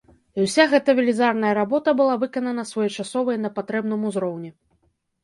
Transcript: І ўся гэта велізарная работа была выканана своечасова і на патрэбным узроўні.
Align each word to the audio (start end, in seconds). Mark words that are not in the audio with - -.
І 0.37 0.43
ўся 0.43 0.63
гэта 0.71 0.89
велізарная 0.99 1.51
работа 1.59 1.93
была 1.99 2.15
выканана 2.23 2.65
своечасова 2.71 3.37
і 3.39 3.43
на 3.45 3.53
патрэбным 3.59 4.01
узроўні. 4.11 4.51